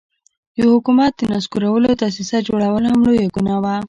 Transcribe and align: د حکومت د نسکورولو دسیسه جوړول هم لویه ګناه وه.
د 0.57 0.61
حکومت 0.73 1.11
د 1.17 1.21
نسکورولو 1.33 1.89
دسیسه 2.01 2.37
جوړول 2.47 2.83
هم 2.91 2.99
لویه 3.07 3.27
ګناه 3.35 3.57
وه. 3.63 3.75